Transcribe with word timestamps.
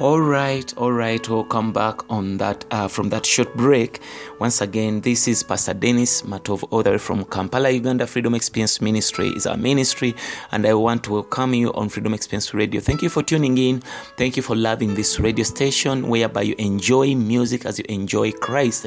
All 0.00 0.20
right, 0.20 0.76
all 0.76 0.90
right. 0.90 1.26
we'll 1.28 1.44
come 1.44 1.72
back 1.72 2.10
on 2.10 2.36
that 2.38 2.64
uh, 2.72 2.88
from 2.88 3.10
that 3.10 3.24
short 3.24 3.54
break. 3.54 4.00
Once 4.40 4.60
again, 4.60 5.00
this 5.02 5.28
is 5.28 5.44
Pastor 5.44 5.72
Dennis 5.72 6.22
Matov, 6.22 6.66
all 6.72 6.98
from 6.98 7.24
Kampala, 7.26 7.70
Uganda. 7.70 8.04
Freedom 8.04 8.34
Experience 8.34 8.80
Ministry 8.80 9.28
is 9.28 9.46
our 9.46 9.56
ministry, 9.56 10.16
and 10.50 10.66
I 10.66 10.74
want 10.74 11.04
to 11.04 11.12
welcome 11.12 11.54
you 11.54 11.72
on 11.74 11.88
Freedom 11.88 12.12
Experience 12.12 12.52
Radio. 12.52 12.80
Thank 12.80 13.02
you 13.02 13.08
for 13.08 13.22
tuning 13.22 13.56
in. 13.56 13.82
Thank 14.16 14.36
you 14.36 14.42
for 14.42 14.56
loving 14.56 14.96
this 14.96 15.20
radio 15.20 15.44
station, 15.44 16.08
whereby 16.08 16.42
you 16.42 16.56
enjoy 16.58 17.14
music 17.14 17.64
as 17.64 17.78
you 17.78 17.84
enjoy 17.88 18.32
Christ. 18.32 18.86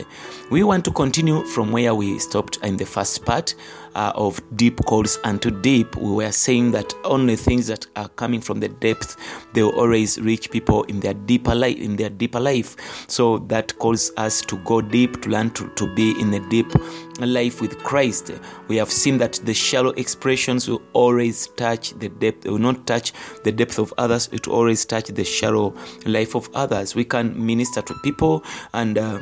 We 0.52 0.64
want 0.64 0.84
to 0.86 0.92
continue 0.92 1.46
from 1.46 1.72
where 1.72 1.96
we 1.96 2.20
stopped 2.20 2.58
in 2.64 2.76
the 2.76 2.86
first 2.86 3.24
part 3.24 3.56
uh, 3.98 4.14
of 4.16 4.40
deep 4.56 4.78
calls 4.86 5.18
unto 5.24 5.50
deep, 5.50 5.96
we 5.96 6.12
were 6.12 6.32
saying 6.32 6.72
that 6.72 6.94
only 7.04 7.36
things 7.36 7.68
that 7.68 7.86
are 7.96 8.08
coming 8.10 8.40
from 8.40 8.60
the 8.60 8.70
depth 8.70 9.18
they 9.54 9.64
will 9.64 9.78
always 9.78 10.20
reach 10.20 10.52
people 10.52 10.84
in 10.84 11.00
their 11.00 11.16
deeper 11.16 11.56
life. 11.56 11.78
In 11.78 11.96
their 11.96 12.10
deeper 12.10 12.40
life, 12.40 12.76
so 13.10 13.40
that 13.50 13.78
calls 13.80 14.12
us 14.18 14.42
to 14.42 14.58
go 14.60 14.82
deep, 14.82 15.22
to 15.24 15.30
learn 15.30 15.50
to, 15.52 15.68
to 15.70 15.94
be 15.96 16.20
in 16.22 16.34
a 16.34 16.50
deep 16.50 16.72
life 17.20 17.60
with 17.60 17.78
Christ. 17.80 18.32
We 18.68 18.78
have 18.78 18.92
seen 18.92 19.18
that 19.18 19.34
the 19.44 19.54
shallow 19.54 19.90
expressions 19.92 20.70
will 20.70 20.82
always 20.94 21.48
touch 21.58 21.92
the 21.94 22.10
depth. 22.10 22.42
They 22.42 22.50
will 22.52 22.60
not 22.60 22.86
touch 22.86 23.14
the 23.44 23.52
depth 23.52 23.80
of 23.80 23.94
others. 23.98 24.30
It 24.32 24.48
will 24.48 24.56
always 24.56 24.86
touch 24.86 25.08
the 25.08 25.24
shallow 25.24 25.74
life 26.06 26.36
of 26.36 26.50
others. 26.54 26.94
We 26.96 27.06
can 27.06 27.46
minister 27.46 27.82
to 27.82 27.94
people 28.04 28.44
and. 28.74 28.98
Uh, 28.98 29.20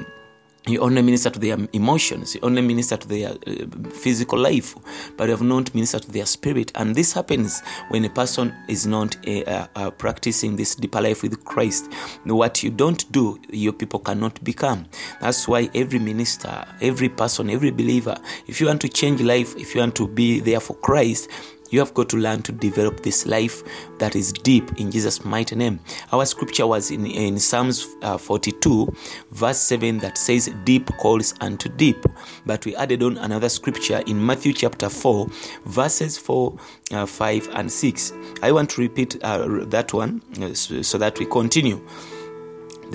you 0.68 0.80
only 0.80 1.02
minister 1.02 1.30
to 1.30 1.40
their 1.40 1.58
emotions, 1.74 2.36
you 2.36 2.42
only 2.42 2.62
minister 2.62 2.98
to 2.98 3.08
their 3.08 3.32
uh, 3.32 3.90
physical 3.90 4.40
life, 4.40 4.76
but 5.16 5.26
you 5.26 5.32
have 5.32 5.42
not 5.42 5.74
ministered 5.76 6.04
to 6.04 6.12
their 6.12 6.26
spirit. 6.26 6.72
And 6.76 6.96
this 6.96 7.14
happens 7.14 7.62
when 7.90 8.06
a 8.06 8.10
person 8.10 8.54
is 8.68 8.88
not 8.88 9.16
uh, 9.28 9.68
uh, 9.76 9.92
practicing 9.92 10.56
this 10.56 10.76
deeper 10.76 11.02
life 11.02 11.22
with 11.24 11.44
Christ. 11.46 11.92
What 12.24 12.64
you 12.64 12.72
don't 12.72 13.10
do, 13.12 13.40
your 13.50 13.74
people 13.74 14.00
cannot 14.00 14.44
become. 14.44 14.86
That's 15.22 15.48
why 15.48 15.70
every 15.76 16.00
minister, 16.00 16.66
every 16.82 17.10
person, 17.10 17.50
every 17.50 17.72
believer, 17.72 18.18
if 18.48 18.60
you 18.60 18.68
want 18.68 18.82
to 18.82 18.90
change 18.90 19.22
life, 19.22 19.56
if 19.58 19.76
you 19.76 19.82
want 19.82 19.96
to 19.96 20.08
be 20.08 20.40
there 20.40 20.60
for 20.60 20.76
Christ, 20.76 21.30
you 21.70 21.80
have 21.80 21.94
got 21.94 22.10
to 22.10 22.18
learn 22.18 22.42
to 22.44 22.52
develop 22.52 23.04
this 23.04 23.26
life 23.26 23.64
that 24.00 24.16
is 24.16 24.32
deep 24.32 24.80
in 24.80 24.92
Jesus' 24.92 25.26
mighty 25.26 25.56
name. 25.56 25.80
Our 26.12 26.26
scripture 26.26 26.68
was 26.68 26.92
in, 26.92 27.06
in 27.06 27.40
Psalms 27.40 27.88
uh, 28.02 28.18
42, 28.18 28.94
verse 29.32 29.58
7, 29.60 30.00
that 30.00 30.18
says, 30.18 30.54
Deep 30.64 30.90
calls 30.98 31.34
unto 31.42 31.70
deep. 31.70 32.06
But 32.46 32.66
we 32.66 32.76
added 32.76 33.04
on 33.04 33.18
another 33.18 33.50
scripture 33.50 34.02
in 34.08 34.24
Matthew 34.24 34.54
chapter 34.54 34.90
4, 34.90 35.28
verses 35.66 36.18
4, 36.18 36.58
uh, 36.92 37.06
5, 37.06 37.50
and 37.54 37.72
6. 37.72 38.14
I 38.42 38.52
want 38.52 38.70
to 38.72 38.82
repeat 38.82 39.18
uh, 39.24 39.66
that 39.66 39.94
one 39.94 40.22
uh, 40.42 40.54
so, 40.54 40.82
so 40.82 40.98
that 40.98 41.20
we 41.20 41.26
continue. 41.26 41.82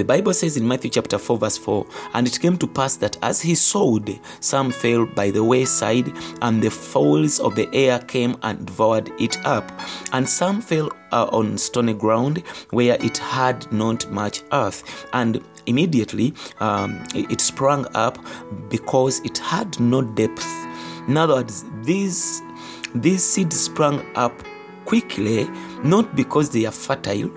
The 0.00 0.06
Bible 0.06 0.32
says 0.32 0.56
in 0.56 0.66
Matthew 0.66 0.88
chapter 0.88 1.18
4, 1.18 1.36
verse 1.36 1.58
4 1.58 1.86
And 2.14 2.26
it 2.26 2.40
came 2.40 2.56
to 2.56 2.66
pass 2.66 2.96
that 2.96 3.18
as 3.20 3.42
he 3.42 3.54
sowed, 3.54 4.18
some 4.40 4.70
fell 4.70 5.04
by 5.04 5.30
the 5.30 5.44
wayside, 5.44 6.10
and 6.40 6.62
the 6.62 6.70
fowls 6.70 7.38
of 7.38 7.54
the 7.54 7.68
air 7.74 7.98
came 7.98 8.34
and 8.42 8.64
devoured 8.64 9.12
it 9.20 9.36
up. 9.44 9.70
And 10.14 10.26
some 10.26 10.62
fell 10.62 10.90
uh, 11.12 11.26
on 11.32 11.58
stony 11.58 11.92
ground, 11.92 12.38
where 12.70 12.96
it 13.04 13.18
had 13.18 13.70
not 13.70 14.10
much 14.10 14.42
earth. 14.52 15.06
And 15.12 15.44
immediately 15.66 16.32
um, 16.60 17.04
it 17.14 17.42
sprang 17.42 17.84
up 17.94 18.18
because 18.70 19.20
it 19.20 19.36
had 19.36 19.78
no 19.78 20.00
depth. 20.00 20.46
In 21.08 21.18
other 21.18 21.34
words, 21.34 21.66
these, 21.82 22.40
these 22.94 23.22
seeds 23.22 23.60
sprang 23.60 24.00
up 24.16 24.32
quickly, 24.86 25.44
not 25.84 26.16
because 26.16 26.48
they 26.48 26.64
are 26.64 26.72
fertile 26.72 27.30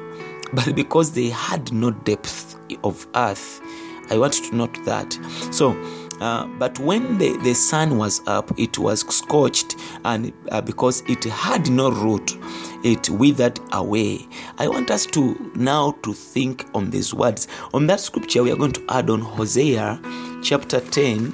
but 0.53 0.75
because 0.75 1.11
they 1.13 1.29
had 1.29 1.71
no 1.71 1.91
depth 1.91 2.55
of 2.83 3.07
earth. 3.15 3.61
I 4.09 4.17
want 4.17 4.33
to 4.33 4.55
note 4.55 4.77
that. 4.85 5.17
So, 5.51 5.71
uh, 6.19 6.45
but 6.59 6.77
when 6.79 7.17
the, 7.17 7.37
the 7.37 7.53
sun 7.53 7.97
was 7.97 8.21
up, 8.27 8.51
it 8.59 8.77
was 8.77 9.01
scorched, 9.01 9.75
and 10.05 10.31
uh, 10.51 10.61
because 10.61 11.01
it 11.07 11.23
had 11.23 11.69
no 11.69 11.89
root, 11.89 12.37
it 12.83 13.09
withered 13.09 13.59
away. 13.71 14.27
I 14.57 14.67
want 14.67 14.91
us 14.91 15.05
to 15.07 15.51
now 15.55 15.91
to 16.03 16.13
think 16.13 16.65
on 16.73 16.91
these 16.91 17.13
words. 17.13 17.47
On 17.73 17.87
that 17.87 17.99
scripture, 17.99 18.43
we 18.43 18.51
are 18.51 18.55
going 18.55 18.73
to 18.73 18.85
add 18.89 19.09
on 19.09 19.21
Hosea 19.21 19.99
chapter 20.43 20.79
10. 20.79 21.33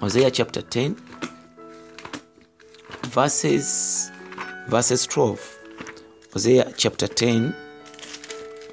Hosea 0.00 0.30
chapter 0.30 0.60
10, 0.60 0.96
verses 3.04 4.10
verses 4.68 5.06
12. 5.06 5.58
Hosea 6.32 6.72
chapter 6.76 7.06
10 7.06 7.54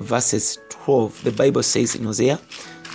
verses 0.01 0.59
12. 0.69 1.23
The 1.23 1.31
Bible 1.31 1.63
says 1.63 1.95
in 1.95 2.05
Hosea 2.05 2.39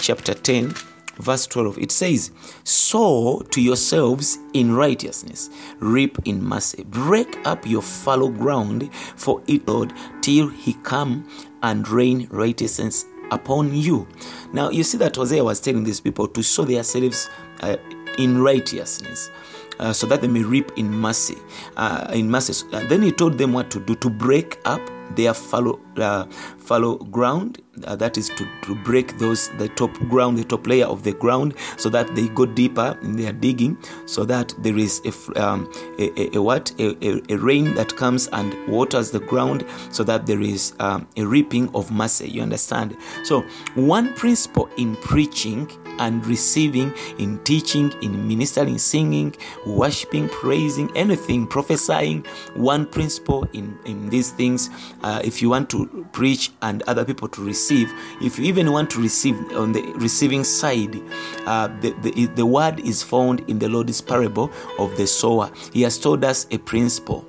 chapter 0.01 0.35
10, 0.35 0.75
verse 1.19 1.47
12, 1.47 1.79
it 1.79 1.93
says, 1.93 2.31
Sow 2.65 3.41
to 3.51 3.61
yourselves 3.61 4.39
in 4.53 4.75
righteousness, 4.75 5.51
reap 5.79 6.19
in 6.25 6.43
mercy, 6.45 6.85
break 6.85 7.39
up 7.47 7.67
your 7.67 7.83
fallow 7.83 8.29
ground 8.29 8.93
for 8.95 9.43
it, 9.47 9.67
Lord, 9.67 9.93
till 10.21 10.49
he 10.49 10.75
come 10.75 11.29
and 11.63 11.89
rain 11.89 12.29
righteousness 12.31 13.07
upon 13.31 13.75
you. 13.75 14.07
Now 14.53 14.71
you 14.71 14.85
see 14.85 14.99
that 14.99 15.17
Hosea 15.17 15.43
was 15.43 15.61
telling 15.61 15.85
these 15.85 16.01
people 16.01 16.29
to 16.29 16.43
sow 16.43 16.65
themselves 16.65 17.29
uh, 17.61 17.77
in 18.19 18.41
righteousness. 18.41 19.31
Uh, 19.79 19.93
so 19.93 20.07
that 20.07 20.23
they 20.23 20.29
may 20.29 20.43
reap 20.43 20.73
in 20.79 20.91
mercy, 20.91 21.37
uh, 21.77 22.11
in 22.15 22.31
mercy. 22.31 22.67
Uh, 22.73 22.81
then 22.87 23.03
he 23.03 23.13
told 23.13 23.37
them 23.37 23.53
what 23.53 23.71
to 23.71 23.79
do: 23.79 23.95
to 23.97 24.09
break 24.09 24.59
up 24.65 24.81
their 25.15 25.35
fallow 25.35 25.81
uh, 25.97 26.27
fallow 26.59 26.97
ground 26.97 27.61
uh, 27.85 27.97
that 27.97 28.17
is 28.17 28.29
to, 28.31 28.49
to 28.63 28.75
break 28.75 29.19
those 29.19 29.49
the 29.59 29.69
top 29.71 29.93
ground 30.09 30.39
the 30.39 30.45
top 30.45 30.67
layer 30.67 30.87
of 30.87 31.03
the 31.03 31.13
ground 31.13 31.55
so 31.77 31.89
that 31.89 32.15
they 32.15 32.29
go 32.29 32.47
deeper 32.47 32.99
in 33.03 33.17
their 33.17 33.33
digging 33.33 33.77
so 34.07 34.25
that 34.25 34.55
there 34.59 34.77
is 34.79 35.01
a, 35.05 35.43
um, 35.43 35.71
a, 35.99 36.21
a, 36.21 36.37
a 36.37 36.43
what? 36.43 36.73
A, 36.79 37.33
a, 37.33 37.37
rain 37.37 37.75
that 37.75 37.95
comes 37.97 38.29
and 38.29 38.55
waters 38.67 39.11
the 39.11 39.21
ground 39.21 39.65
so 39.91 40.03
that 40.05 40.27
there 40.27 40.41
is 40.41 40.75
um, 40.81 41.07
a 41.17 41.25
reaping 41.25 41.69
of 41.75 41.91
mercy 41.91 42.29
you 42.29 42.43
understand? 42.43 42.97
So 43.25 43.43
one 43.75 44.15
principle 44.15 44.69
in 44.77 44.97
preaching 44.97 45.71
and 45.99 46.27
receiving 46.27 46.93
in 47.19 47.39
teaching 47.45 47.93
in 48.03 48.27
ministering 48.29 48.79
singing 48.79 49.35
worshiping 49.67 50.29
praising 50.29 50.95
anything 50.97 51.47
prophesying 51.47 52.25
one 52.55 52.87
principle 52.87 53.49
in 53.53 53.79
in 53.87 54.09
these 54.11 54.31
things 54.31 54.71
uh, 55.03 55.21
if 55.25 55.43
you 55.43 55.49
want 55.49 55.69
to 55.71 56.07
preach 56.13 56.51
and 56.63 56.83
other 56.85 57.05
people 57.05 57.29
to 57.29 57.45
receive 57.45 57.93
if 58.21 58.39
you 58.39 58.45
even 58.45 58.73
want 58.73 58.91
to 58.91 59.01
receive 59.01 59.37
on 59.53 59.73
the 59.73 59.83
receiving 59.97 60.45
side 60.45 61.01
uh, 61.47 61.69
the, 61.81 61.91
the, 62.03 62.27
the 62.27 62.47
word 62.47 62.81
is 62.81 63.03
found 63.03 63.41
in 63.49 63.59
the 63.59 63.69
lord's 63.69 64.01
parable 64.01 64.51
of 64.79 64.97
the 64.97 65.07
sower. 65.07 65.51
He 65.73 65.83
has 65.83 65.99
told 65.99 66.25
us 66.25 66.47
a 66.51 66.59
principle. 66.59 67.25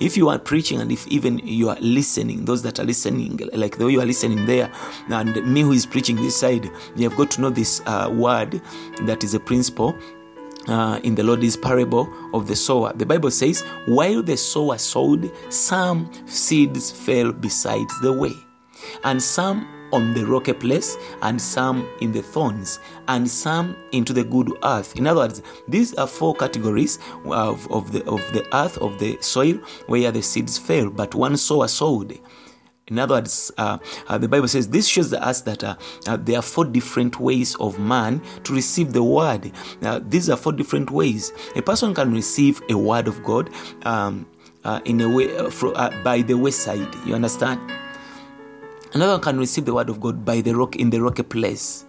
If 0.00 0.16
you 0.16 0.28
are 0.28 0.38
preaching 0.38 0.80
and 0.80 0.90
if 0.90 1.06
even 1.08 1.38
you 1.38 1.68
are 1.68 1.76
listening 1.80 2.44
those 2.44 2.62
that 2.62 2.78
are 2.78 2.84
listening 2.84 3.40
like 3.52 3.76
the 3.76 3.86
way 3.86 3.92
you 3.92 4.00
are 4.00 4.06
listening 4.06 4.46
there 4.46 4.72
and 5.08 5.34
me 5.52 5.62
who 5.62 5.72
is 5.72 5.84
preaching 5.84 6.16
this 6.16 6.38
side 6.38 6.70
you 6.96 7.08
have 7.08 7.18
got 7.18 7.30
to 7.32 7.40
know 7.40 7.50
this 7.50 7.82
uh, 7.86 8.08
word 8.10 8.62
that 9.02 9.24
is 9.24 9.34
a 9.34 9.40
principle 9.40 9.94
uh, 10.68 11.00
in 11.02 11.14
the 11.14 11.22
Lord's 11.22 11.56
parable 11.56 12.08
of 12.32 12.46
the 12.46 12.56
sower. 12.56 12.92
The 12.94 13.06
Bible 13.06 13.30
says, 13.30 13.62
while 13.86 14.22
the 14.22 14.36
sower 14.36 14.78
sowed, 14.78 15.32
some 15.50 16.10
seeds 16.26 16.90
fell 16.90 17.32
beside 17.32 17.86
the 18.02 18.12
way, 18.12 18.34
and 19.04 19.22
some 19.22 19.68
on 19.92 20.12
the 20.12 20.26
rocky 20.26 20.52
place, 20.52 20.96
and 21.22 21.40
some 21.40 21.88
in 22.00 22.10
the 22.10 22.22
thorns, 22.22 22.80
and 23.06 23.30
some 23.30 23.76
into 23.92 24.12
the 24.12 24.24
good 24.24 24.50
earth. 24.64 24.96
In 24.96 25.06
other 25.06 25.20
words, 25.20 25.42
these 25.68 25.94
are 25.94 26.08
four 26.08 26.34
categories 26.34 26.98
of, 27.26 27.70
of, 27.70 27.92
the, 27.92 28.04
of 28.06 28.20
the 28.32 28.44
earth, 28.52 28.76
of 28.78 28.98
the 28.98 29.16
soil, 29.20 29.54
where 29.86 30.10
the 30.10 30.22
seeds 30.22 30.58
fell, 30.58 30.90
but 30.90 31.14
one 31.14 31.36
sower 31.36 31.68
sowed. 31.68 32.18
In 32.88 32.98
other 32.98 33.14
words, 33.14 33.50
uh, 33.56 33.78
uh, 34.08 34.18
the 34.18 34.28
Bible 34.28 34.46
says 34.46 34.68
this 34.68 34.86
shows 34.86 35.14
us 35.14 35.40
that 35.42 35.64
uh, 35.64 35.76
uh 36.06 36.18
there 36.18 36.38
are 36.38 36.42
four 36.42 36.66
different 36.66 37.18
ways 37.18 37.54
of 37.56 37.78
man 37.78 38.20
to 38.44 38.52
receive 38.52 38.92
the 38.92 39.02
word. 39.02 39.52
Now 39.80 39.98
these 39.98 40.28
are 40.28 40.36
four 40.36 40.52
different 40.52 40.90
ways. 40.90 41.32
A 41.56 41.62
person 41.62 41.94
can 41.94 42.12
receive 42.12 42.60
a 42.68 42.76
word 42.76 43.08
of 43.08 43.22
God 43.24 43.48
um, 43.86 44.26
uh, 44.64 44.80
in 44.84 45.00
a 45.00 45.08
way 45.08 45.34
uh, 45.34 46.02
by 46.02 46.20
the 46.20 46.34
wayside. 46.34 46.94
You 47.06 47.14
understand? 47.14 47.60
Another 48.92 49.12
one 49.12 49.20
can 49.22 49.38
receive 49.38 49.64
the 49.64 49.74
word 49.74 49.88
of 49.88 50.00
God 50.00 50.24
by 50.24 50.42
the 50.42 50.54
rock 50.54 50.76
in 50.76 50.90
the 50.90 51.00
rocky 51.00 51.22
place 51.22 51.86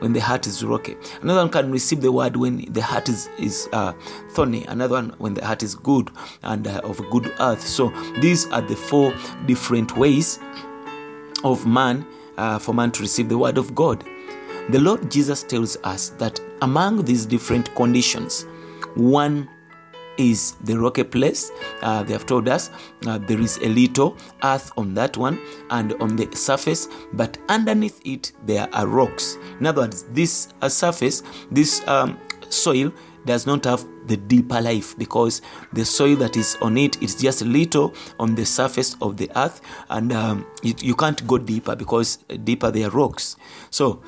when 0.00 0.12
the 0.12 0.20
heart 0.20 0.46
is 0.46 0.64
rocky. 0.64 0.96
Another 1.22 1.40
one 1.40 1.50
can 1.50 1.70
receive 1.70 2.00
the 2.00 2.12
word 2.12 2.36
when 2.36 2.70
the 2.72 2.82
heart 2.82 3.08
is, 3.08 3.28
is 3.38 3.68
uh, 3.72 3.92
thorny. 4.30 4.64
Another 4.66 4.94
one 4.94 5.14
when 5.18 5.34
the 5.34 5.44
heart 5.44 5.62
is 5.62 5.74
good 5.74 6.10
and 6.42 6.66
uh, 6.66 6.80
of 6.84 6.98
good 7.10 7.32
earth. 7.40 7.66
So 7.66 7.90
these 8.20 8.46
are 8.50 8.62
the 8.62 8.76
four 8.76 9.14
different 9.46 9.96
ways 9.96 10.38
of 11.44 11.66
man 11.66 12.06
uh, 12.36 12.58
for 12.58 12.74
man 12.74 12.90
to 12.92 13.02
receive 13.02 13.28
the 13.28 13.38
word 13.38 13.58
of 13.58 13.74
God. 13.74 14.04
The 14.70 14.80
Lord 14.80 15.10
Jesus 15.10 15.42
tells 15.42 15.76
us 15.84 16.10
that 16.18 16.40
among 16.60 17.04
these 17.04 17.24
different 17.24 17.74
conditions, 17.76 18.46
one 18.94 19.48
is 20.18 20.52
the 20.64 20.78
rocky 20.78 21.04
place. 21.04 21.50
Uh, 21.82 22.02
they 22.02 22.12
have 22.12 22.26
told 22.26 22.48
us 22.48 22.70
uh, 23.06 23.18
there 23.18 23.40
is 23.40 23.58
a 23.58 23.68
little 23.68 24.16
earth 24.42 24.70
on 24.76 24.94
that 24.94 25.16
one 25.16 25.38
and 25.70 25.94
on 25.94 26.16
the 26.16 26.34
surface, 26.36 26.88
but 27.12 27.38
underneath 27.48 28.00
it 28.04 28.32
there 28.44 28.68
are 28.74 28.86
rocks. 28.86 29.36
In 29.60 29.66
other 29.66 29.82
words, 29.82 30.04
this 30.10 30.48
uh, 30.62 30.68
surface, 30.68 31.22
this 31.50 31.86
um, 31.88 32.18
soil 32.48 32.92
does 33.24 33.46
not 33.46 33.64
have 33.64 33.84
the 34.06 34.16
deeper 34.16 34.60
life 34.60 34.96
because 34.96 35.42
the 35.72 35.84
soil 35.84 36.16
that 36.16 36.36
is 36.36 36.56
on 36.62 36.78
it 36.78 37.02
is 37.02 37.16
just 37.16 37.42
little 37.42 37.92
on 38.20 38.36
the 38.36 38.46
surface 38.46 38.96
of 39.02 39.16
the 39.16 39.28
earth 39.36 39.60
and 39.90 40.12
um, 40.12 40.46
you, 40.62 40.74
you 40.78 40.94
can't 40.94 41.26
go 41.26 41.36
deeper 41.36 41.74
because 41.74 42.18
deeper 42.44 42.70
there 42.70 42.86
are 42.86 42.90
rocks 42.90 43.36
so 43.70 44.00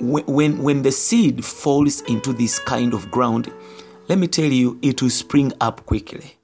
when 0.00 0.62
when 0.62 0.82
the 0.82 0.92
seed 0.92 1.44
falls 1.44 2.00
into 2.02 2.32
this 2.32 2.58
kind 2.58 2.94
of 2.94 3.10
ground 3.10 3.52
let 4.08 4.18
me 4.18 4.26
tell 4.26 4.50
you 4.50 4.78
it 4.82 5.02
will 5.02 5.10
spring 5.10 5.52
up 5.60 5.84
quickly. 5.86 6.36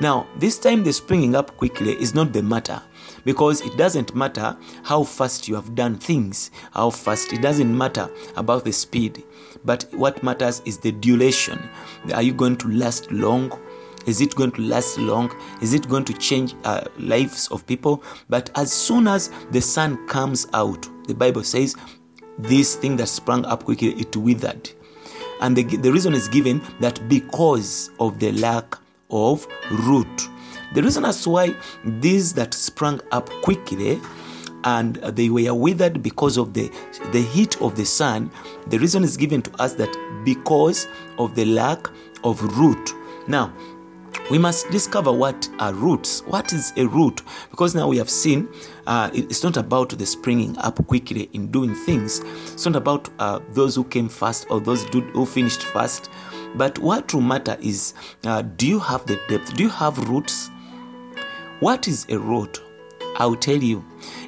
Now 0.00 0.26
this 0.38 0.58
time 0.58 0.82
the 0.82 0.92
springing 0.92 1.34
up 1.34 1.56
quickly 1.56 1.92
is 1.92 2.14
not 2.14 2.32
the 2.32 2.42
matter 2.42 2.82
because 3.24 3.60
it 3.60 3.76
doesn't 3.76 4.14
matter 4.14 4.56
how 4.82 5.04
fast 5.04 5.46
you 5.46 5.54
have 5.54 5.74
done 5.74 5.96
things 5.96 6.50
how 6.72 6.90
fast 6.90 7.32
it 7.32 7.40
doesn't 7.40 7.76
matter 7.76 8.10
about 8.36 8.64
the 8.64 8.72
speed 8.72 9.22
but 9.64 9.86
what 9.92 10.22
matters 10.22 10.62
is 10.64 10.78
the 10.78 10.92
duration. 10.92 11.70
Are 12.12 12.22
you 12.22 12.32
going 12.32 12.56
to 12.58 12.68
last 12.68 13.10
long? 13.12 13.52
Is 14.06 14.20
it 14.20 14.34
going 14.34 14.52
to 14.52 14.62
last 14.62 14.98
long? 14.98 15.34
Is 15.62 15.72
it 15.72 15.88
going 15.88 16.04
to 16.06 16.12
change 16.12 16.54
uh, 16.64 16.84
lives 16.98 17.48
of 17.48 17.64
people? 17.66 18.02
But 18.28 18.50
as 18.56 18.70
soon 18.72 19.08
as 19.08 19.30
the 19.50 19.60
sun 19.60 20.06
comes 20.08 20.46
out 20.52 20.88
the 21.06 21.14
bible 21.14 21.44
says 21.44 21.76
this 22.38 22.76
thing 22.76 22.96
that 22.96 23.08
sprang 23.08 23.44
up 23.44 23.64
quickly 23.64 23.92
it 23.94 24.16
withered 24.16 24.70
and 25.40 25.56
the, 25.56 25.62
the 25.62 25.92
reason 25.92 26.14
is 26.14 26.28
given 26.28 26.62
that 26.80 27.06
because 27.08 27.90
of 28.00 28.18
the 28.18 28.32
lack 28.32 28.76
of 29.10 29.46
root 29.70 30.28
the 30.74 30.82
reason 30.82 31.04
as 31.04 31.26
why 31.26 31.54
these 31.84 32.32
that 32.34 32.52
sprang 32.52 33.00
up 33.12 33.30
quickly 33.42 34.00
and 34.64 34.96
they 34.96 35.28
were 35.28 35.54
withered 35.54 36.02
because 36.02 36.36
of 36.36 36.52
the, 36.52 36.68
the 37.12 37.20
heat 37.20 37.60
of 37.60 37.76
the 37.76 37.84
sun, 37.84 38.30
the 38.66 38.78
reason 38.78 39.04
is 39.04 39.16
given 39.16 39.40
to 39.42 39.62
us 39.62 39.74
that 39.74 39.94
because 40.24 40.88
of 41.18 41.34
the 41.36 41.44
lack 41.44 41.86
of 42.24 42.42
root. 42.58 42.92
Now, 43.28 43.54
we 44.30 44.38
must 44.38 44.70
discover 44.70 45.12
what 45.12 45.48
are 45.58 45.72
roots. 45.74 46.22
What 46.26 46.52
is 46.52 46.72
a 46.76 46.86
root? 46.86 47.22
Because 47.50 47.74
now 47.74 47.88
we 47.88 47.98
have 47.98 48.10
seen 48.10 48.48
uh, 48.86 49.10
it's 49.12 49.42
not 49.42 49.56
about 49.56 49.90
the 49.90 50.06
springing 50.06 50.56
up 50.58 50.84
quickly 50.86 51.28
in 51.32 51.50
doing 51.50 51.74
things. 51.74 52.20
It's 52.52 52.66
not 52.66 52.76
about 52.76 53.08
uh, 53.18 53.40
those 53.50 53.74
who 53.74 53.84
came 53.84 54.08
first 54.08 54.46
or 54.50 54.60
those 54.60 54.84
who 54.84 55.26
finished 55.26 55.62
first. 55.62 56.10
But 56.54 56.78
what 56.78 57.12
will 57.12 57.20
matter 57.20 57.56
is 57.60 57.94
uh, 58.24 58.42
do 58.42 58.66
you 58.66 58.78
have 58.78 59.06
the 59.06 59.20
depth? 59.28 59.54
Do 59.54 59.64
you 59.64 59.70
have 59.70 59.98
roots? 60.08 60.50
What 61.60 61.88
is 61.88 62.06
a 62.08 62.18
root? 62.18 62.62
I'll 63.16 63.36
tell 63.36 63.62
you. 63.62 63.84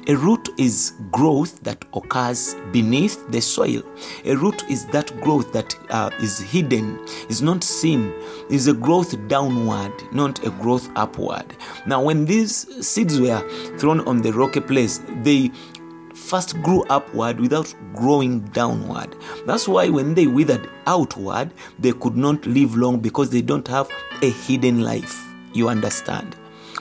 A 0.07 0.15
root 0.15 0.49
is 0.57 0.93
growth 1.11 1.61
that 1.63 1.83
occurs 1.93 2.55
beneath 2.71 3.27
the 3.29 3.41
soil. 3.41 3.83
A 4.25 4.35
root 4.35 4.63
is 4.69 4.85
that 4.87 5.19
growth 5.21 5.51
that 5.53 5.75
uh, 5.89 6.09
is 6.19 6.39
hidden, 6.39 6.99
is 7.29 7.41
not 7.41 7.63
seen, 7.63 8.13
is 8.49 8.67
a 8.67 8.73
growth 8.73 9.15
downward, 9.27 9.91
not 10.13 10.45
a 10.45 10.49
growth 10.51 10.89
upward. 10.95 11.45
Now, 11.85 12.01
when 12.01 12.25
these 12.25 12.87
seeds 12.87 13.19
were 13.19 13.41
thrown 13.77 13.99
on 14.07 14.21
the 14.21 14.31
rocky 14.31 14.61
place, 14.61 15.01
they 15.23 15.51
first 16.13 16.61
grew 16.61 16.83
upward 16.89 17.39
without 17.39 17.73
growing 17.93 18.39
downward. 18.39 19.15
That's 19.45 19.67
why 19.67 19.89
when 19.89 20.13
they 20.13 20.27
withered 20.27 20.69
outward, 20.85 21.51
they 21.79 21.91
could 21.91 22.17
not 22.17 22.45
live 22.45 22.75
long 22.75 22.99
because 22.99 23.29
they 23.29 23.41
don't 23.41 23.67
have 23.67 23.89
a 24.21 24.29
hidden 24.29 24.81
life. 24.81 25.23
You 25.53 25.69
understand? 25.69 26.35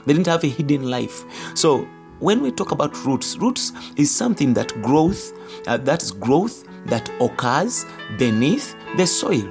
They 0.05 0.13
didn't 0.13 0.27
have 0.27 0.45
a 0.45 0.49
hidden 0.49 0.89
life. 0.89 1.25
So 1.55 1.87
when 2.19 2.41
we 2.41 2.51
talk 2.51 2.73
about 2.73 3.05
roots, 3.05 3.37
roots 3.37 3.73
is 3.97 4.15
something 4.15 4.55
that 4.55 4.81
growth, 4.83 5.33
uh, 5.67 5.77
that 5.79 6.03
is 6.03 6.13
growth 6.13 6.65
that 6.87 7.11
occurs 7.21 7.85
beneath 8.19 8.75
the 8.97 9.07
soil 9.07 9.47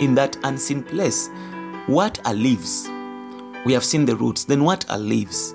in 0.00 0.14
that 0.14 0.36
unseen 0.44 0.82
place. 0.82 1.28
What 1.86 2.24
are 2.26 2.34
leaves? 2.34 2.88
We 3.64 3.72
have 3.72 3.84
seen 3.84 4.04
the 4.04 4.16
roots. 4.16 4.44
Then 4.44 4.64
what 4.64 4.88
are 4.90 4.98
leaves? 4.98 5.54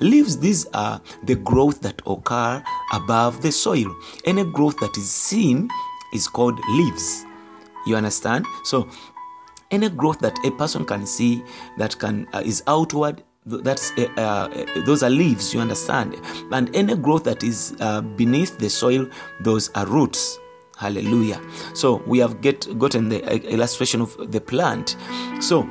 Leaves, 0.00 0.38
these 0.38 0.66
are 0.74 1.00
the 1.24 1.36
growth 1.36 1.80
that 1.82 2.00
occur 2.06 2.62
above 2.92 3.42
the 3.42 3.52
soil. 3.52 3.94
Any 4.24 4.44
growth 4.44 4.78
that 4.80 4.96
is 4.96 5.10
seen 5.10 5.68
is 6.12 6.26
called 6.26 6.58
leaves. 6.70 7.24
You 7.86 7.96
understand? 7.96 8.46
So, 8.64 8.88
any 9.70 9.88
growth 9.88 10.18
that 10.20 10.38
a 10.44 10.50
person 10.52 10.84
can 10.84 11.06
see 11.06 11.42
that 11.78 11.98
can 11.98 12.26
uh, 12.32 12.42
is 12.44 12.62
outward 12.66 13.22
that's 13.46 13.92
uh, 13.92 14.06
uh, 14.16 14.80
those 14.84 15.02
are 15.02 15.10
leaves 15.10 15.54
you 15.54 15.60
understand? 15.60 16.20
And 16.52 16.74
any 16.76 16.94
growth 16.94 17.24
that 17.24 17.42
is 17.42 17.74
uh, 17.80 18.02
beneath 18.02 18.58
the 18.58 18.68
soil 18.68 19.08
those 19.40 19.70
are 19.70 19.86
roots. 19.86 20.38
Hallelujah. 20.76 21.40
So 21.74 22.02
we 22.06 22.18
have 22.18 22.40
get 22.40 22.78
gotten 22.78 23.08
the 23.08 23.22
uh, 23.24 23.36
illustration 23.36 24.00
of 24.00 24.32
the 24.32 24.40
plant. 24.40 24.96
So 25.40 25.68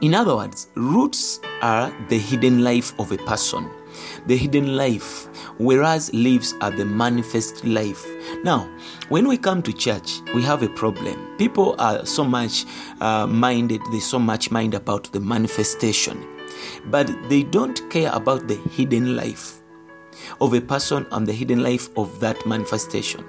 in 0.00 0.14
other 0.14 0.36
words 0.36 0.68
roots 0.74 1.40
are 1.62 1.92
the 2.08 2.18
hidden 2.18 2.62
life 2.62 2.98
of 2.98 3.10
a 3.12 3.18
person. 3.18 3.68
The 4.26 4.36
hidden 4.36 4.76
life 4.76 5.26
whereas 5.58 6.12
leaves 6.14 6.54
are 6.60 6.70
the 6.70 6.84
manifest 6.84 7.64
life. 7.64 8.06
Now 8.44 8.70
when 9.08 9.26
we 9.26 9.36
come 9.36 9.60
to 9.62 9.72
church 9.72 10.20
we 10.34 10.42
have 10.42 10.62
a 10.62 10.68
problem. 10.68 11.36
People 11.36 11.74
are 11.80 12.06
so 12.06 12.22
much 12.22 12.64
uh, 13.00 13.26
minded 13.26 13.80
they 13.90 13.98
so 13.98 14.20
much 14.20 14.52
mind 14.52 14.74
about 14.74 15.10
the 15.12 15.20
manifestation 15.20 16.24
but 16.86 17.10
they 17.28 17.42
don't 17.42 17.88
care 17.90 18.10
about 18.12 18.48
the 18.48 18.56
hidden 18.56 19.16
life 19.16 19.60
of 20.40 20.54
a 20.54 20.60
person 20.60 21.06
and 21.12 21.26
the 21.26 21.32
hidden 21.32 21.62
life 21.62 21.88
of 21.96 22.20
that 22.20 22.44
manifestation. 22.46 23.24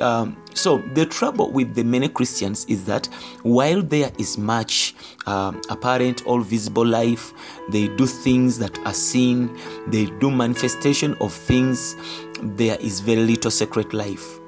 Um, 0.00 0.36
so 0.54 0.78
the 0.94 1.06
trouble 1.06 1.50
with 1.50 1.74
the 1.74 1.84
many 1.84 2.08
Christians 2.08 2.66
is 2.66 2.84
that 2.84 3.06
while 3.42 3.82
there 3.82 4.12
is 4.18 4.36
much 4.36 4.94
um, 5.26 5.60
apparent, 5.70 6.26
all 6.26 6.40
visible 6.40 6.84
life, 6.84 7.32
they 7.70 7.88
do 7.88 8.06
things 8.06 8.58
that 8.58 8.78
are 8.80 8.94
seen, 8.94 9.56
they 9.86 10.06
do 10.06 10.30
manifestation 10.30 11.14
of 11.20 11.32
things, 11.32 11.96
there 12.42 12.78
is 12.80 13.00
very 13.00 13.24
little 13.24 13.50
secret 13.50 13.94
life. 13.94 14.38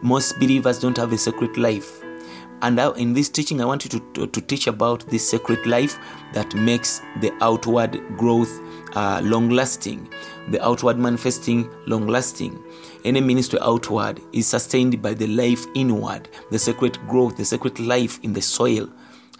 Most 0.00 0.38
believers 0.38 0.78
don't 0.80 0.96
have 0.96 1.12
a 1.12 1.18
secret 1.18 1.56
life. 1.56 2.03
And 2.62 2.78
in 2.96 3.12
this 3.12 3.28
teaching, 3.28 3.60
I 3.60 3.64
want 3.64 3.84
you 3.84 3.90
to, 3.90 4.00
to, 4.14 4.26
to, 4.26 4.40
teach 4.40 4.66
about 4.66 5.06
this 5.10 5.28
secret 5.28 5.66
life 5.66 5.98
that 6.32 6.54
makes 6.54 7.02
the 7.20 7.32
outward 7.42 8.00
growth 8.16 8.60
uh, 8.94 9.20
long 9.22 9.50
lasting, 9.50 10.08
the 10.48 10.64
outward 10.64 10.98
manifesting 10.98 11.68
long 11.86 12.06
lasting. 12.06 12.62
Any 13.04 13.20
ministry 13.20 13.58
outward 13.60 14.20
is 14.32 14.46
sustained 14.46 15.02
by 15.02 15.12
the 15.14 15.26
life 15.26 15.66
inward, 15.74 16.28
the 16.50 16.58
secret 16.58 16.98
growth, 17.06 17.36
the 17.36 17.44
secret 17.44 17.78
life 17.78 18.18
in 18.22 18.32
the 18.32 18.42
soil. 18.42 18.88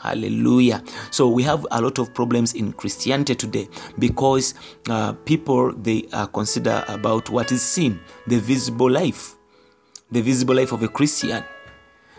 Hallelujah. 0.05 0.85
So 1.11 1.31
we 1.31 1.43
have 1.45 1.67
a 1.71 1.81
lot 1.81 1.99
of 1.99 2.13
problems 2.13 2.53
in 2.53 2.75
Christianity 2.75 3.35
today 3.35 3.69
because 3.99 4.53
uh, 4.91 5.15
people 5.25 5.73
they 5.73 6.07
uh, 6.13 6.27
consider 6.27 6.85
about 6.89 7.31
what 7.31 7.51
is 7.53 7.63
seen, 7.63 7.99
the 8.27 8.39
visible 8.39 8.91
life, 8.91 9.35
the 10.11 10.21
visible 10.21 10.57
life 10.57 10.73
of 10.73 10.83
a 10.83 10.89
Christian. 10.89 11.43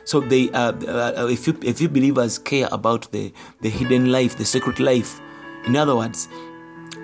So 0.06 0.20
they, 0.20 0.50
uh, 0.52 0.72
uh, 0.72 1.28
if 1.30 1.48
you 1.48 1.58
if 1.64 1.82
you 1.82 1.90
believers 1.90 2.38
care 2.38 2.70
about 2.72 3.12
the 3.12 3.34
the 3.62 3.70
hidden 3.70 4.12
life, 4.12 4.38
the 4.38 4.46
secret 4.46 4.80
life, 4.80 5.20
in 5.66 5.76
other 5.76 5.96
words, 5.96 6.30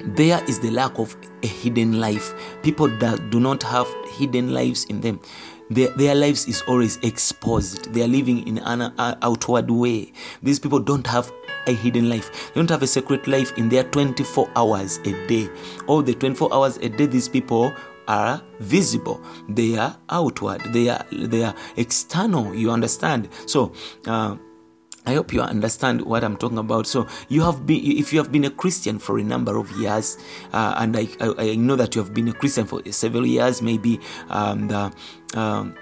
there 0.04 0.44
is 0.46 0.60
the 0.60 0.72
lack 0.72 0.98
of 0.98 1.16
a 1.44 1.48
hidden 1.48 2.00
life. 2.00 2.34
People 2.64 2.88
that 3.00 3.30
do 3.30 3.40
not 3.40 3.64
have 3.64 3.88
hidden 4.18 4.54
lives 4.54 4.86
in 4.86 5.02
them. 5.02 5.20
Their, 5.70 5.88
their 5.90 6.16
lives 6.16 6.48
is 6.48 6.62
always 6.68 6.98
exposed. 6.98 7.94
They 7.94 8.04
are 8.04 8.08
living 8.08 8.46
in 8.46 8.58
an 8.60 8.94
outward 9.00 9.72
way. 9.72 10.12
These 10.44 10.60
people 10.60 10.80
don't 10.80 11.08
have 11.08 11.32
a 11.66 11.74
hidden 11.74 12.10
life. 12.10 12.50
They 12.54 12.60
don't 12.60 12.70
have 12.70 12.84
a 12.84 12.88
secret 12.88 13.26
life 13.28 13.58
in 13.58 13.70
their 13.70 13.84
24 13.84 14.50
hours 14.56 14.98
a 15.06 15.28
day. 15.28 15.50
All 15.88 16.02
the 16.02 16.14
24 16.14 16.54
hours 16.54 16.78
a 16.78 16.90
day, 16.90 17.06
these 17.06 17.30
people 17.30 17.74
are 18.08 18.42
visible. 18.60 19.22
They 19.50 19.78
are 19.78 19.98
outward. 20.10 20.62
They 20.74 20.90
are 20.90 21.06
they 21.12 21.44
are 21.44 21.56
external. 21.78 22.54
You 22.54 22.72
understand? 22.72 23.30
So 23.46 23.74
uh, 24.08 24.36
I 25.06 25.16
hope 25.16 25.34
you 25.34 25.42
understand 25.42 26.02
what 26.02 26.24
I'm 26.24 26.38
talking 26.38 26.60
about. 26.60 26.86
So 26.86 27.08
you 27.28 27.42
have 27.42 27.66
been, 27.66 27.84
if 27.84 28.14
you 28.14 28.20
have 28.20 28.32
been 28.32 28.46
a 28.46 28.52
Christian 28.52 29.00
for 29.00 29.18
a 29.18 29.24
number 29.24 29.58
of 29.58 29.72
years, 29.72 30.18
uh, 30.54 30.76
and 30.78 30.96
I, 30.96 31.08
I, 31.20 31.34
I, 31.38 31.56
know 31.56 31.76
that 31.76 31.96
you 31.96 32.04
have 32.04 32.14
been 32.14 32.28
a 32.28 32.34
Christian 32.34 32.68
for 32.68 32.84
several 32.92 33.26
years, 33.26 33.64
maybe 33.64 34.00
um, 34.30 34.68
the, 34.68 34.94
um, 35.34 35.76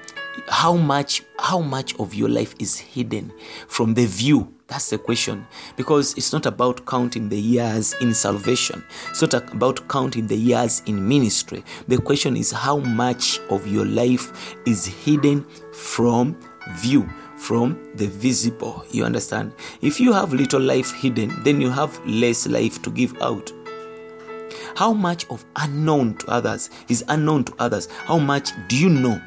how 0.47 0.73
much 0.75 1.23
how 1.37 1.59
much 1.59 1.99
of 1.99 2.13
your 2.13 2.29
life 2.29 2.55
is 2.59 2.77
hidden 2.77 3.33
from 3.67 3.93
the 3.95 4.05
view 4.05 4.53
that's 4.69 4.89
the 4.89 4.97
question 4.97 5.45
because 5.75 6.13
it's 6.15 6.31
not 6.31 6.45
about 6.45 6.85
counting 6.85 7.27
the 7.29 7.39
years 7.39 7.93
in 8.01 8.13
salvation 8.13 8.83
it's 9.09 9.21
not 9.21 9.33
about 9.33 9.87
counting 9.87 10.27
the 10.27 10.35
years 10.37 10.81
in 10.85 11.07
ministry 11.07 11.63
the 11.87 11.97
question 11.97 12.37
is 12.37 12.51
how 12.51 12.77
much 12.77 13.39
of 13.49 13.67
your 13.67 13.85
life 13.85 14.55
is 14.65 14.85
hidden 14.85 15.43
from 15.73 16.37
view 16.75 17.07
from 17.39 17.79
the 17.95 18.07
visible. 18.07 18.83
You 18.91 19.05
understand? 19.05 19.53
If 19.81 19.99
you 19.99 20.13
have 20.13 20.33
little 20.33 20.61
life 20.61 20.93
hidden, 20.93 21.41
then 21.43 21.61
you 21.61 21.69
have 21.69 21.97
less 22.05 22.45
life 22.47 22.81
to 22.83 22.91
give 22.91 23.19
out. 23.21 23.51
How 24.75 24.93
much 24.93 25.25
of 25.29 25.45
unknown 25.55 26.15
to 26.17 26.27
others 26.29 26.69
is 26.89 27.03
unknown 27.07 27.45
to 27.45 27.53
others? 27.59 27.87
How 28.05 28.19
much 28.19 28.51
do 28.67 28.77
you 28.77 28.89
know 28.89 29.21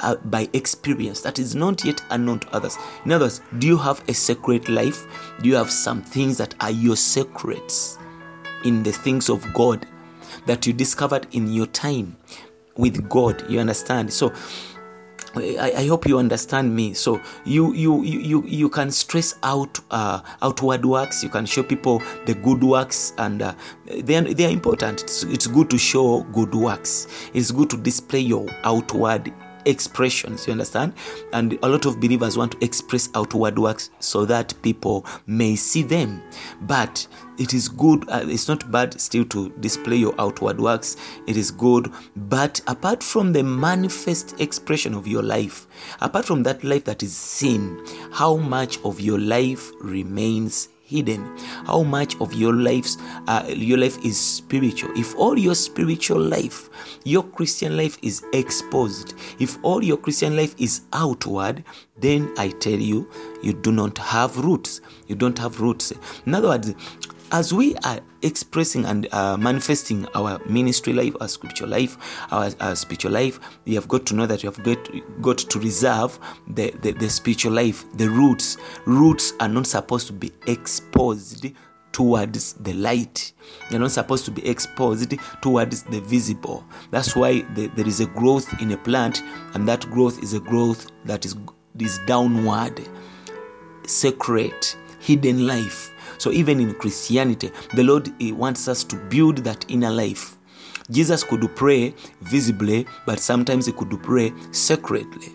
uh, 0.00 0.16
by 0.16 0.48
experience 0.52 1.20
that 1.22 1.38
is 1.38 1.54
not 1.54 1.84
yet 1.84 2.02
unknown 2.10 2.40
to 2.40 2.54
others? 2.54 2.76
In 3.04 3.12
other 3.12 3.26
words, 3.26 3.40
do 3.58 3.66
you 3.66 3.76
have 3.76 4.02
a 4.08 4.14
secret 4.14 4.68
life? 4.68 5.06
Do 5.40 5.48
you 5.48 5.56
have 5.56 5.70
some 5.70 6.02
things 6.02 6.38
that 6.38 6.54
are 6.60 6.70
your 6.70 6.96
secrets 6.96 7.98
in 8.64 8.82
the 8.82 8.92
things 8.92 9.28
of 9.28 9.46
God 9.54 9.86
that 10.46 10.66
you 10.66 10.72
discovered 10.72 11.26
in 11.32 11.52
your 11.52 11.66
time 11.66 12.16
with 12.76 13.08
God? 13.08 13.48
You 13.50 13.60
understand? 13.60 14.12
So, 14.12 14.32
I, 15.34 15.72
I, 15.76 15.86
hope 15.86 16.06
you 16.06 16.18
understand 16.18 16.74
me. 16.74 16.92
So 16.94 17.20
you 17.44 17.72
you 17.72 18.02
you 18.02 18.42
you 18.46 18.68
can 18.68 18.90
stress 18.90 19.38
out 19.42 19.78
uh, 19.90 20.22
outward 20.42 20.84
works. 20.84 21.22
You 21.22 21.28
can 21.28 21.46
show 21.46 21.62
people 21.62 22.02
the 22.26 22.34
good 22.34 22.64
works, 22.64 23.12
and 23.16 23.40
uh, 23.40 23.54
they 23.86 24.16
are, 24.16 24.22
they 24.22 24.46
are 24.46 24.50
important. 24.50 25.02
It's, 25.02 25.22
it's 25.24 25.46
good 25.46 25.70
to 25.70 25.78
show 25.78 26.22
good 26.32 26.54
works. 26.54 27.06
It's 27.32 27.52
good 27.52 27.70
to 27.70 27.76
display 27.76 28.20
your 28.20 28.48
outward 28.64 29.32
expressions 29.64 30.46
you 30.46 30.52
understand? 30.52 30.94
And 31.32 31.58
a 31.62 31.68
lot 31.68 31.86
of 31.86 32.00
believers 32.00 32.36
want 32.36 32.52
to 32.52 32.64
express 32.64 33.08
outward 33.14 33.58
works 33.58 33.90
so 33.98 34.24
that 34.26 34.54
people 34.62 35.06
may 35.26 35.56
see 35.56 35.82
them. 35.82 36.22
But 36.62 37.06
it 37.38 37.54
is 37.54 37.68
good 37.68 38.08
uh, 38.10 38.26
it's 38.26 38.48
not 38.48 38.70
bad 38.70 39.00
still 39.00 39.24
to 39.26 39.48
display 39.60 39.96
your 39.96 40.14
outward 40.20 40.60
works. 40.60 40.96
It 41.26 41.36
is 41.36 41.50
good. 41.50 41.92
But 42.16 42.60
apart 42.66 43.02
from 43.02 43.32
the 43.32 43.42
manifest 43.42 44.40
expression 44.40 44.94
of 44.94 45.06
your 45.06 45.22
life 45.22 45.66
apart 46.00 46.24
from 46.24 46.42
that 46.42 46.62
life 46.64 46.84
that 46.84 47.02
is 47.02 47.16
seen 47.16 47.82
how 48.12 48.36
much 48.36 48.78
of 48.84 49.00
your 49.00 49.18
life 49.18 49.70
remains 49.80 50.68
hidden. 50.90 51.36
How 51.66 51.82
much 51.82 52.20
of 52.20 52.34
your 52.34 52.52
lives 52.52 52.98
uh, 53.28 53.44
your 53.48 53.78
life 53.78 54.04
is 54.04 54.20
spiritual? 54.20 54.90
If 54.98 55.16
all 55.16 55.38
your 55.38 55.54
spiritual 55.54 56.20
life 56.20 56.68
your 57.04 57.22
christian 57.22 57.76
life 57.76 57.96
is 58.02 58.22
exposed 58.32 59.14
if 59.38 59.58
all 59.62 59.82
your 59.82 59.96
christian 59.96 60.36
life 60.36 60.54
is 60.58 60.82
outward 60.92 61.64
then 61.98 62.32
i 62.36 62.48
tell 62.48 62.78
you 62.78 63.08
you 63.42 63.52
do 63.52 63.72
not 63.72 63.96
have 63.98 64.36
roots. 64.36 64.80
You 65.06 65.14
don't 65.14 65.38
have 65.38 65.60
roots. 65.60 65.92
In 66.26 66.34
other 66.34 66.48
words 66.48 66.74
as 67.32 67.54
we 67.54 67.74
are 67.84 68.00
expressing 68.22 68.84
and 68.84 69.12
uh, 69.12 69.36
manifesting 69.36 70.06
our 70.14 70.40
ministry 70.46 70.92
life, 70.92 71.14
our 71.20 71.28
spiritual 71.28 71.68
life, 71.68 71.96
our, 72.32 72.50
our, 72.60 72.74
spiritual 72.74 73.12
life, 73.12 73.38
we 73.64 73.74
have 73.74 73.88
got 73.88 74.06
to 74.06 74.14
know 74.14 74.26
that 74.26 74.42
we 74.42 74.46
have 74.46 74.62
got, 74.62 75.22
got 75.22 75.38
to 75.38 75.58
reserve 75.58 76.18
the, 76.48 76.70
the, 76.82 76.92
the 76.92 77.08
spiritual 77.08 77.52
life, 77.52 77.84
the 77.96 78.08
roots. 78.08 78.56
Roots 78.84 79.32
are 79.40 79.48
not 79.48 79.66
supposed 79.66 80.06
to 80.08 80.12
be 80.12 80.32
exposed 80.46 81.46
towards 81.92 82.54
the 82.54 82.72
light. 82.74 83.32
They're 83.68 83.80
not 83.80 83.90
supposed 83.90 84.24
to 84.26 84.30
be 84.30 84.46
exposed 84.46 85.14
towards 85.40 85.82
the 85.84 86.00
visible. 86.00 86.64
That's 86.90 87.16
why 87.16 87.42
the, 87.54 87.66
there 87.68 87.86
is 87.86 88.00
a 88.00 88.06
growth 88.06 88.60
in 88.60 88.72
a 88.72 88.76
plant, 88.76 89.22
and 89.54 89.68
that 89.68 89.88
growth 89.90 90.22
is 90.22 90.34
a 90.34 90.40
growth 90.40 90.90
that 91.04 91.24
is, 91.24 91.36
is 91.78 91.98
downward, 92.06 92.80
secret, 93.86 94.76
hidden 95.00 95.46
life 95.46 95.92
so 96.20 96.30
even 96.30 96.60
in 96.60 96.74
Christianity, 96.74 97.50
the 97.74 97.82
Lord 97.82 98.12
wants 98.20 98.68
us 98.68 98.84
to 98.84 98.96
build 99.08 99.38
that 99.38 99.64
inner 99.68 99.90
life. 99.90 100.36
Jesus 100.90 101.24
could 101.24 101.48
pray 101.56 101.94
visibly, 102.20 102.86
but 103.06 103.18
sometimes 103.18 103.64
he 103.64 103.72
could 103.72 103.90
pray 104.02 104.30
secretly. 104.50 105.34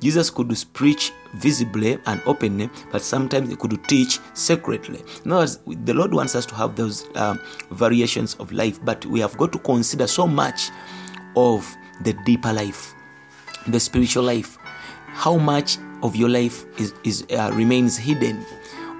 Jesus 0.00 0.28
could 0.28 0.52
preach 0.72 1.12
visibly 1.34 1.98
and 2.06 2.20
openly, 2.26 2.68
but 2.90 3.02
sometimes 3.02 3.50
he 3.50 3.56
could 3.56 3.78
teach 3.84 4.18
secretly. 4.34 5.00
In 5.24 5.30
other 5.30 5.42
words, 5.42 5.60
the 5.84 5.94
Lord 5.94 6.12
wants 6.12 6.34
us 6.34 6.44
to 6.46 6.56
have 6.56 6.74
those 6.74 7.06
uh, 7.14 7.36
variations 7.70 8.34
of 8.34 8.50
life, 8.50 8.84
but 8.84 9.06
we 9.06 9.20
have 9.20 9.38
got 9.38 9.52
to 9.52 9.60
consider 9.60 10.08
so 10.08 10.26
much 10.26 10.70
of 11.36 11.72
the 12.00 12.14
deeper 12.24 12.52
life, 12.52 12.94
the 13.68 13.78
spiritual 13.78 14.24
life. 14.24 14.58
How 15.06 15.36
much 15.36 15.78
of 16.02 16.16
your 16.16 16.28
life 16.28 16.66
is, 16.80 16.92
is 17.04 17.24
uh, 17.30 17.52
remains 17.54 17.96
hidden 17.96 18.44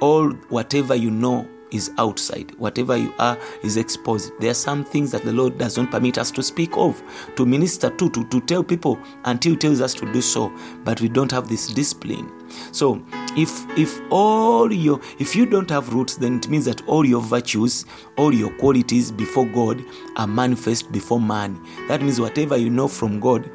all 0.00 0.30
whatever 0.48 0.94
you 0.94 1.10
know 1.10 1.48
is 1.70 1.90
outside. 1.98 2.54
Whatever 2.58 2.96
you 2.96 3.12
are 3.18 3.38
is 3.62 3.76
exposed. 3.76 4.32
There 4.40 4.50
are 4.50 4.54
some 4.54 4.84
things 4.84 5.10
that 5.12 5.24
the 5.24 5.32
Lord 5.32 5.58
does 5.58 5.76
not 5.76 5.90
permit 5.90 6.18
us 6.18 6.30
to 6.32 6.42
speak 6.42 6.76
of, 6.76 7.02
to 7.36 7.46
minister 7.46 7.90
to, 7.90 8.10
to, 8.10 8.24
to 8.24 8.40
tell 8.42 8.62
people 8.62 8.98
until 9.24 9.52
He 9.52 9.58
tells 9.58 9.80
us 9.80 9.94
to 9.94 10.10
do 10.12 10.22
so. 10.22 10.52
But 10.84 11.00
we 11.00 11.08
don't 11.08 11.30
have 11.32 11.48
this 11.48 11.68
discipline. 11.68 12.32
So 12.72 13.02
if 13.36 13.66
if 13.76 14.00
all 14.10 14.72
your 14.72 15.00
if 15.18 15.34
you 15.34 15.46
don't 15.46 15.70
have 15.70 15.92
roots, 15.92 16.16
then 16.16 16.36
it 16.36 16.48
means 16.48 16.64
that 16.66 16.86
all 16.86 17.04
your 17.04 17.20
virtues, 17.20 17.84
all 18.16 18.32
your 18.32 18.50
qualities 18.58 19.10
before 19.10 19.46
God 19.46 19.84
are 20.16 20.26
manifest 20.26 20.92
before 20.92 21.20
man. 21.20 21.60
That 21.88 22.02
means 22.02 22.20
whatever 22.20 22.56
you 22.56 22.70
know 22.70 22.88
from 22.88 23.20
God, 23.20 23.50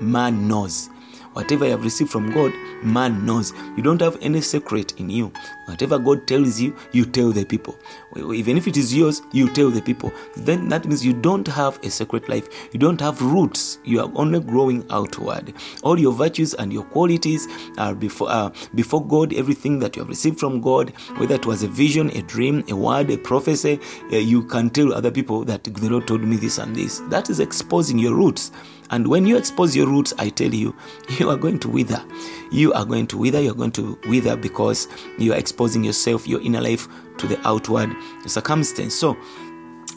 man 0.00 0.46
knows. 0.46 0.90
Whatever 1.38 1.66
you 1.66 1.70
have 1.70 1.84
received 1.84 2.10
from 2.10 2.32
God, 2.32 2.52
man 2.82 3.24
knows. 3.24 3.52
You 3.76 3.82
don't 3.84 4.00
have 4.00 4.18
any 4.20 4.40
secret 4.40 4.94
in 4.98 5.08
you. 5.08 5.32
Whatever 5.66 5.96
God 5.96 6.26
tells 6.26 6.60
you, 6.60 6.74
you 6.90 7.04
tell 7.04 7.30
the 7.30 7.44
people. 7.44 7.78
Even 8.16 8.56
if 8.56 8.66
it 8.66 8.76
is 8.76 8.92
yours, 8.92 9.22
you 9.30 9.48
tell 9.48 9.70
the 9.70 9.80
people. 9.80 10.12
Then 10.36 10.68
that 10.70 10.86
means 10.86 11.06
you 11.06 11.12
don't 11.12 11.46
have 11.46 11.78
a 11.84 11.90
secret 11.90 12.28
life. 12.28 12.48
You 12.72 12.80
don't 12.80 13.00
have 13.00 13.22
roots. 13.22 13.78
You 13.84 14.00
are 14.00 14.10
only 14.16 14.40
growing 14.40 14.84
outward. 14.90 15.54
All 15.84 15.96
your 15.96 16.12
virtues 16.12 16.54
and 16.54 16.72
your 16.72 16.82
qualities 16.82 17.46
are 17.78 17.94
before 17.94 18.30
uh, 18.30 18.50
before 18.74 19.06
God. 19.06 19.32
Everything 19.32 19.78
that 19.78 19.94
you 19.94 20.02
have 20.02 20.08
received 20.08 20.40
from 20.40 20.60
God, 20.60 20.90
whether 21.18 21.36
it 21.36 21.46
was 21.46 21.62
a 21.62 21.68
vision, 21.68 22.10
a 22.16 22.22
dream, 22.22 22.64
a 22.68 22.74
word, 22.74 23.10
a 23.10 23.16
prophecy, 23.16 23.78
uh, 24.12 24.16
you 24.16 24.42
can 24.42 24.70
tell 24.70 24.92
other 24.92 25.12
people 25.12 25.44
that 25.44 25.62
the 25.62 25.88
Lord 25.88 26.08
told 26.08 26.22
me 26.22 26.34
this 26.34 26.58
and 26.58 26.74
this. 26.74 26.98
That 27.10 27.30
is 27.30 27.38
exposing 27.38 28.00
your 28.00 28.16
roots. 28.16 28.50
And 28.90 29.06
when 29.08 29.26
you 29.26 29.36
expose 29.36 29.76
your 29.76 29.86
roots, 29.86 30.14
I 30.18 30.28
tell 30.30 30.52
you, 30.52 30.74
you 31.18 31.30
are 31.30 31.36
going 31.36 31.58
to 31.60 31.68
wither. 31.68 32.02
You 32.50 32.72
are 32.72 32.84
going 32.84 33.06
to 33.08 33.18
wither. 33.18 33.40
You're 33.40 33.54
going 33.54 33.72
to 33.72 33.98
wither 34.08 34.36
because 34.36 34.88
you 35.18 35.32
are 35.32 35.38
exposing 35.38 35.84
yourself, 35.84 36.26
your 36.26 36.40
inner 36.40 36.60
life, 36.60 36.88
to 37.18 37.26
the 37.26 37.40
outward 37.46 37.94
circumstance. 38.26 38.94
So, 38.94 39.16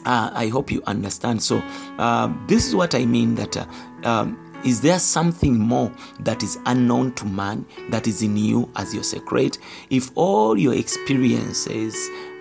uh, 0.04 0.30
I 0.34 0.48
hope 0.48 0.70
you 0.70 0.82
understand. 0.86 1.42
So, 1.42 1.58
uh, 1.98 2.32
this 2.46 2.66
is 2.66 2.74
what 2.74 2.94
I 2.94 3.04
mean 3.06 3.34
that. 3.36 3.56
Uh, 3.56 3.66
um, 4.04 4.38
is 4.64 4.80
there 4.80 5.00
something 5.00 5.58
more 5.58 5.92
that 6.20 6.44
is 6.44 6.56
unknown 6.66 7.14
to 7.14 7.24
man 7.24 7.66
that 7.90 8.06
is 8.06 8.22
in 8.22 8.36
you 8.36 8.70
as 8.76 8.94
your 8.94 9.02
secret? 9.02 9.58
If 9.90 10.12
all 10.14 10.56
your 10.56 10.72
experiences 10.72 11.96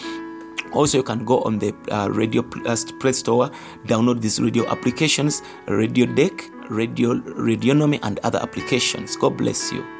Also, 0.72 0.98
you 0.98 1.02
can 1.04 1.24
go 1.24 1.40
on 1.42 1.58
the 1.58 1.74
uh, 1.90 2.08
Radio 2.08 2.42
uh, 2.66 2.76
Play 3.00 3.12
Store, 3.12 3.50
download 3.86 4.20
these 4.20 4.40
radio 4.40 4.66
applications, 4.66 5.42
Radio 5.66 6.06
Deck, 6.06 6.50
Radio 6.70 7.14
Radionomy, 7.14 7.98
and 8.02 8.18
other 8.20 8.38
applications. 8.40 9.16
God 9.16 9.36
bless 9.36 9.72
you. 9.72 9.97